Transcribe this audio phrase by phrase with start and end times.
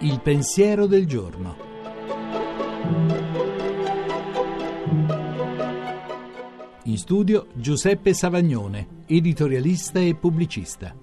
[0.00, 1.56] Il pensiero del giorno.
[6.84, 10.94] In studio Giuseppe Savagnone, editorialista e pubblicista.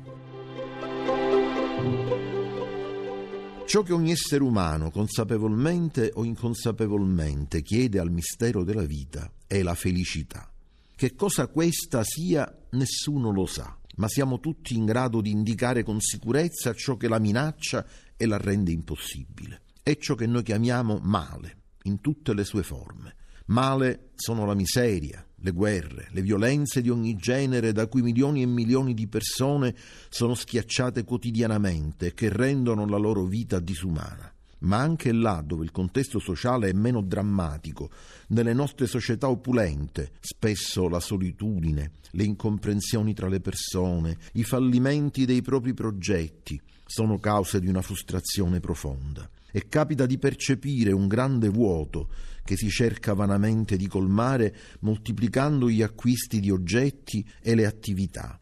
[3.65, 9.75] Ciò che ogni essere umano, consapevolmente o inconsapevolmente, chiede al mistero della vita è la
[9.75, 10.52] felicità.
[10.93, 15.99] Che cosa questa sia, nessuno lo sa, ma siamo tutti in grado di indicare con
[15.99, 19.62] sicurezza ciò che la minaccia e la rende impossibile.
[19.84, 23.16] È ciò che noi chiamiamo male, in tutte le sue forme.
[23.48, 28.46] Male sono la miseria, le guerre, le violenze di ogni genere da cui milioni e
[28.46, 29.76] milioni di persone
[30.10, 34.32] sono schiacciate quotidianamente e che rendono la loro vita disumana.
[34.61, 37.89] Ma anche là dove il contesto sociale è meno drammatico,
[38.27, 45.41] nelle nostre società opulente, spesso la solitudine, le incomprensioni tra le persone, i fallimenti dei
[45.41, 52.09] propri progetti sono cause di una frustrazione profonda e capita di percepire un grande vuoto
[52.43, 58.40] che si cerca vanamente di colmare moltiplicando gli acquisti di oggetti e le attività.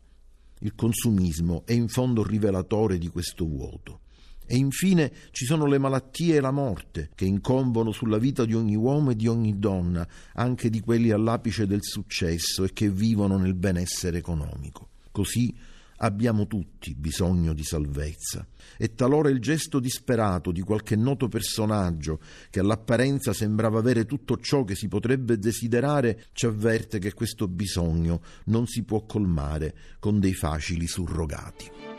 [0.59, 4.02] Il consumismo è in fondo rivelatore di questo vuoto.
[4.52, 8.75] E infine ci sono le malattie e la morte che incombono sulla vita di ogni
[8.75, 13.53] uomo e di ogni donna, anche di quelli all'apice del successo e che vivono nel
[13.53, 14.89] benessere economico.
[15.11, 15.55] Così
[16.02, 22.61] Abbiamo tutti bisogno di salvezza e talora il gesto disperato di qualche noto personaggio che
[22.61, 28.66] all'apparenza sembrava avere tutto ciò che si potrebbe desiderare ci avverte che questo bisogno non
[28.66, 31.98] si può colmare con dei facili surrogati.